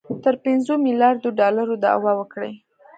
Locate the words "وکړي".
2.19-2.53